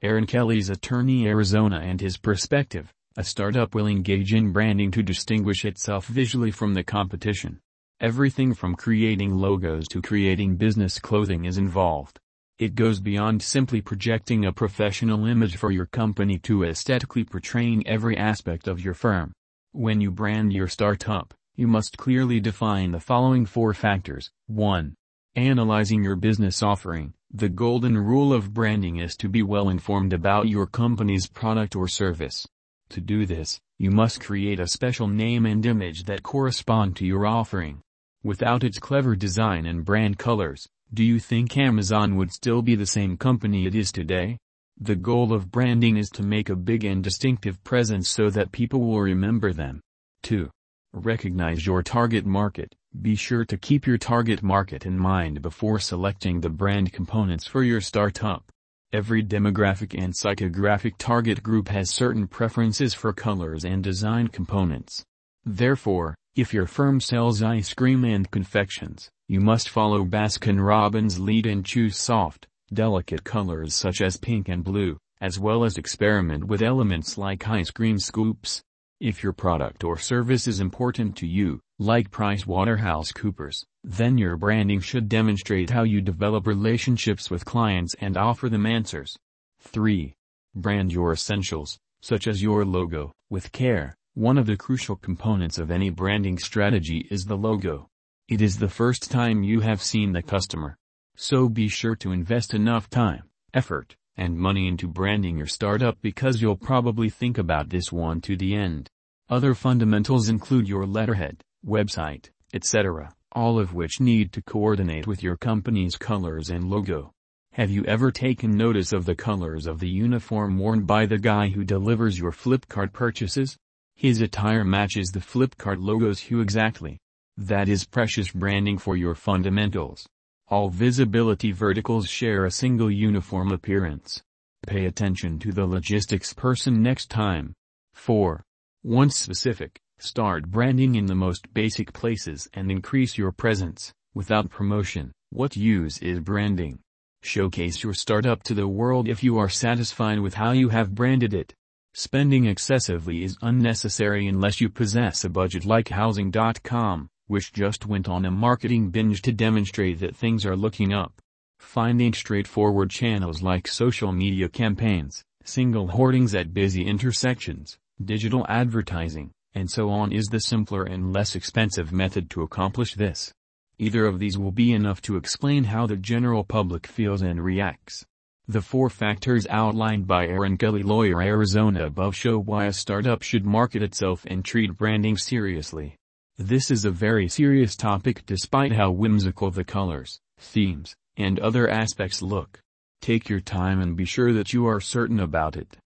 Aaron 0.00 0.26
Kelly's 0.26 0.70
attorney 0.70 1.26
Arizona 1.26 1.80
and 1.82 2.00
his 2.00 2.16
perspective, 2.16 2.94
a 3.16 3.24
startup 3.24 3.74
will 3.74 3.88
engage 3.88 4.32
in 4.32 4.52
branding 4.52 4.92
to 4.92 5.02
distinguish 5.02 5.64
itself 5.64 6.06
visually 6.06 6.52
from 6.52 6.74
the 6.74 6.84
competition. 6.84 7.58
Everything 8.00 8.54
from 8.54 8.76
creating 8.76 9.34
logos 9.34 9.88
to 9.88 10.00
creating 10.00 10.54
business 10.54 11.00
clothing 11.00 11.46
is 11.46 11.58
involved. 11.58 12.20
It 12.60 12.76
goes 12.76 13.00
beyond 13.00 13.42
simply 13.42 13.80
projecting 13.80 14.44
a 14.44 14.52
professional 14.52 15.26
image 15.26 15.56
for 15.56 15.72
your 15.72 15.86
company 15.86 16.38
to 16.44 16.62
aesthetically 16.62 17.24
portraying 17.24 17.84
every 17.84 18.16
aspect 18.16 18.68
of 18.68 18.84
your 18.84 18.94
firm. 18.94 19.32
When 19.72 20.00
you 20.00 20.12
brand 20.12 20.52
your 20.52 20.68
startup, 20.68 21.34
you 21.56 21.66
must 21.66 21.98
clearly 21.98 22.38
define 22.38 22.92
the 22.92 23.00
following 23.00 23.46
four 23.46 23.74
factors. 23.74 24.30
1. 24.46 24.94
Analyzing 25.34 26.04
your 26.04 26.14
business 26.14 26.62
offering. 26.62 27.14
The 27.32 27.50
golden 27.50 27.98
rule 27.98 28.32
of 28.32 28.54
branding 28.54 28.96
is 28.96 29.14
to 29.16 29.28
be 29.28 29.42
well 29.42 29.68
informed 29.68 30.14
about 30.14 30.48
your 30.48 30.66
company's 30.66 31.26
product 31.26 31.76
or 31.76 31.86
service. 31.86 32.48
To 32.88 33.02
do 33.02 33.26
this, 33.26 33.60
you 33.76 33.90
must 33.90 34.22
create 34.22 34.58
a 34.58 34.66
special 34.66 35.08
name 35.08 35.44
and 35.44 35.64
image 35.66 36.04
that 36.04 36.22
correspond 36.22 36.96
to 36.96 37.06
your 37.06 37.26
offering. 37.26 37.82
Without 38.24 38.64
its 38.64 38.78
clever 38.78 39.14
design 39.14 39.66
and 39.66 39.84
brand 39.84 40.16
colors, 40.16 40.66
do 40.94 41.04
you 41.04 41.18
think 41.18 41.54
Amazon 41.58 42.16
would 42.16 42.32
still 42.32 42.62
be 42.62 42.74
the 42.74 42.86
same 42.86 43.18
company 43.18 43.66
it 43.66 43.74
is 43.74 43.92
today? 43.92 44.38
The 44.80 44.96
goal 44.96 45.34
of 45.34 45.50
branding 45.50 45.98
is 45.98 46.08
to 46.10 46.22
make 46.22 46.48
a 46.48 46.56
big 46.56 46.84
and 46.84 47.04
distinctive 47.04 47.62
presence 47.62 48.08
so 48.08 48.30
that 48.30 48.52
people 48.52 48.80
will 48.80 49.02
remember 49.02 49.52
them. 49.52 49.82
2. 50.22 50.48
Recognize 50.94 51.66
your 51.66 51.82
target 51.82 52.24
market. 52.24 52.74
Be 53.02 53.14
sure 53.14 53.44
to 53.44 53.58
keep 53.58 53.86
your 53.86 53.98
target 53.98 54.42
market 54.42 54.86
in 54.86 54.98
mind 54.98 55.42
before 55.42 55.78
selecting 55.78 56.40
the 56.40 56.48
brand 56.48 56.94
components 56.94 57.46
for 57.46 57.62
your 57.62 57.82
startup. 57.82 58.50
Every 58.90 59.22
demographic 59.22 59.92
and 60.02 60.14
psychographic 60.14 60.94
target 60.96 61.42
group 61.42 61.68
has 61.68 61.90
certain 61.90 62.26
preferences 62.26 62.94
for 62.94 63.12
colors 63.12 63.66
and 63.66 63.84
design 63.84 64.28
components. 64.28 65.04
Therefore, 65.44 66.14
if 66.34 66.54
your 66.54 66.66
firm 66.66 67.00
sells 67.00 67.42
ice 67.42 67.74
cream 67.74 68.02
and 68.04 68.30
confections, 68.30 69.10
you 69.28 69.40
must 69.40 69.68
follow 69.68 70.06
Baskin-Robbins' 70.06 71.20
lead 71.20 71.44
and 71.44 71.66
choose 71.66 71.98
soft, 71.98 72.46
delicate 72.72 73.24
colors 73.24 73.74
such 73.74 74.00
as 74.00 74.16
pink 74.16 74.48
and 74.48 74.64
blue, 74.64 74.96
as 75.20 75.38
well 75.38 75.64
as 75.64 75.76
experiment 75.76 76.44
with 76.44 76.62
elements 76.62 77.18
like 77.18 77.46
ice 77.46 77.70
cream 77.70 77.98
scoops. 77.98 78.62
If 79.00 79.22
your 79.22 79.32
product 79.32 79.84
or 79.84 79.96
service 79.96 80.48
is 80.48 80.58
important 80.58 81.16
to 81.18 81.26
you, 81.26 81.60
like 81.78 82.10
PricewaterhouseCoopers, 82.10 83.64
then 83.84 84.18
your 84.18 84.36
branding 84.36 84.80
should 84.80 85.08
demonstrate 85.08 85.70
how 85.70 85.84
you 85.84 86.00
develop 86.00 86.48
relationships 86.48 87.30
with 87.30 87.44
clients 87.44 87.94
and 88.00 88.16
offer 88.16 88.48
them 88.48 88.66
answers. 88.66 89.16
3. 89.60 90.16
Brand 90.56 90.92
your 90.92 91.12
essentials, 91.12 91.78
such 92.02 92.26
as 92.26 92.42
your 92.42 92.64
logo, 92.64 93.12
with 93.30 93.52
care. 93.52 93.94
One 94.14 94.36
of 94.36 94.46
the 94.46 94.56
crucial 94.56 94.96
components 94.96 95.58
of 95.58 95.70
any 95.70 95.90
branding 95.90 96.36
strategy 96.36 97.06
is 97.08 97.24
the 97.24 97.36
logo. 97.36 97.86
It 98.26 98.42
is 98.42 98.58
the 98.58 98.68
first 98.68 99.12
time 99.12 99.44
you 99.44 99.60
have 99.60 99.80
seen 99.80 100.10
the 100.10 100.22
customer. 100.22 100.76
So 101.14 101.48
be 101.48 101.68
sure 101.68 101.94
to 101.96 102.10
invest 102.10 102.52
enough 102.52 102.90
time, 102.90 103.30
effort, 103.54 103.94
and 104.18 104.36
money 104.36 104.68
into 104.68 104.86
branding 104.86 105.38
your 105.38 105.46
startup 105.46 105.96
because 106.02 106.42
you'll 106.42 106.56
probably 106.56 107.08
think 107.08 107.38
about 107.38 107.70
this 107.70 107.90
one 107.90 108.20
to 108.20 108.36
the 108.36 108.54
end. 108.54 108.90
Other 109.30 109.54
fundamentals 109.54 110.28
include 110.28 110.68
your 110.68 110.84
letterhead, 110.84 111.40
website, 111.64 112.28
etc., 112.52 113.14
all 113.32 113.58
of 113.58 113.72
which 113.72 114.00
need 114.00 114.32
to 114.32 114.42
coordinate 114.42 115.06
with 115.06 115.22
your 115.22 115.36
company's 115.36 115.96
colors 115.96 116.50
and 116.50 116.68
logo. 116.68 117.12
Have 117.52 117.70
you 117.70 117.84
ever 117.84 118.10
taken 118.10 118.56
notice 118.56 118.92
of 118.92 119.04
the 119.04 119.14
colors 119.14 119.66
of 119.66 119.80
the 119.80 119.88
uniform 119.88 120.58
worn 120.58 120.82
by 120.84 121.06
the 121.06 121.18
guy 121.18 121.48
who 121.48 121.64
delivers 121.64 122.18
your 122.18 122.32
Flipkart 122.32 122.92
purchases? 122.92 123.56
His 123.94 124.20
attire 124.20 124.64
matches 124.64 125.10
the 125.10 125.20
Flipkart 125.20 125.80
logo's 125.80 126.20
hue 126.20 126.40
exactly. 126.40 126.98
That 127.36 127.68
is 127.68 127.84
precious 127.84 128.30
branding 128.30 128.78
for 128.78 128.96
your 128.96 129.14
fundamentals. 129.14 130.06
All 130.50 130.70
visibility 130.70 131.52
verticals 131.52 132.08
share 132.08 132.46
a 132.46 132.50
single 132.50 132.90
uniform 132.90 133.52
appearance. 133.52 134.22
Pay 134.66 134.86
attention 134.86 135.38
to 135.40 135.52
the 135.52 135.66
logistics 135.66 136.32
person 136.32 136.82
next 136.82 137.10
time. 137.10 137.52
4. 137.92 138.42
Once 138.82 139.14
specific, 139.14 139.78
start 139.98 140.50
branding 140.50 140.94
in 140.94 141.04
the 141.04 141.14
most 141.14 141.52
basic 141.52 141.92
places 141.92 142.48
and 142.54 142.70
increase 142.70 143.18
your 143.18 143.30
presence. 143.30 143.92
Without 144.14 144.48
promotion, 144.48 145.12
what 145.28 145.54
use 145.54 145.98
is 145.98 146.20
branding? 146.20 146.78
Showcase 147.22 147.82
your 147.82 147.92
startup 147.92 148.42
to 148.44 148.54
the 148.54 148.66
world 148.66 149.06
if 149.06 149.22
you 149.22 149.36
are 149.36 149.50
satisfied 149.50 150.20
with 150.20 150.32
how 150.32 150.52
you 150.52 150.70
have 150.70 150.94
branded 150.94 151.34
it. 151.34 151.52
Spending 151.92 152.46
excessively 152.46 153.22
is 153.22 153.36
unnecessary 153.42 154.26
unless 154.26 154.62
you 154.62 154.70
possess 154.70 155.24
a 155.24 155.28
budget 155.28 155.66
like 155.66 155.88
Housing.com, 155.88 157.10
which 157.28 157.52
just 157.52 157.86
went 157.86 158.08
on 158.08 158.24
a 158.24 158.30
marketing 158.30 158.90
binge 158.90 159.22
to 159.22 159.32
demonstrate 159.32 160.00
that 160.00 160.16
things 160.16 160.44
are 160.44 160.56
looking 160.56 160.92
up. 160.92 161.22
Finding 161.60 162.12
straightforward 162.12 162.90
channels 162.90 163.42
like 163.42 163.68
social 163.68 164.10
media 164.10 164.48
campaigns, 164.48 165.22
single 165.44 165.88
hoardings 165.88 166.34
at 166.34 166.52
busy 166.52 166.84
intersections, 166.84 167.78
digital 168.04 168.44
advertising, 168.48 169.30
and 169.54 169.70
so 169.70 169.90
on 169.90 170.12
is 170.12 170.26
the 170.26 170.40
simpler 170.40 170.84
and 170.84 171.12
less 171.12 171.34
expensive 171.34 171.92
method 171.92 172.30
to 172.30 172.42
accomplish 172.42 172.94
this. 172.94 173.32
Either 173.78 174.06
of 174.06 174.18
these 174.18 174.36
will 174.36 174.50
be 174.50 174.72
enough 174.72 175.00
to 175.02 175.16
explain 175.16 175.64
how 175.64 175.86
the 175.86 175.96
general 175.96 176.44
public 176.44 176.86
feels 176.86 177.22
and 177.22 177.44
reacts. 177.44 178.04
The 178.50 178.62
four 178.62 178.88
factors 178.88 179.46
outlined 179.50 180.06
by 180.06 180.26
Aaron 180.26 180.56
Kelly 180.56 180.82
Lawyer 180.82 181.20
Arizona 181.20 181.84
above 181.84 182.16
show 182.16 182.38
why 182.38 182.64
a 182.64 182.72
startup 182.72 183.22
should 183.22 183.44
market 183.44 183.82
itself 183.82 184.24
and 184.26 184.42
treat 184.42 184.74
branding 184.74 185.18
seriously. 185.18 185.97
This 186.40 186.70
is 186.70 186.84
a 186.84 186.92
very 186.92 187.28
serious 187.28 187.74
topic 187.74 188.24
despite 188.24 188.70
how 188.70 188.92
whimsical 188.92 189.50
the 189.50 189.64
colors, 189.64 190.20
themes, 190.38 190.94
and 191.16 191.40
other 191.40 191.68
aspects 191.68 192.22
look. 192.22 192.60
Take 193.00 193.28
your 193.28 193.40
time 193.40 193.80
and 193.80 193.96
be 193.96 194.04
sure 194.04 194.32
that 194.32 194.52
you 194.52 194.64
are 194.68 194.80
certain 194.80 195.18
about 195.18 195.56
it. 195.56 195.76